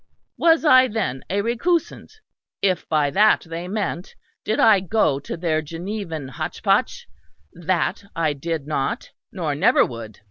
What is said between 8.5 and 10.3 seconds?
not nor never would.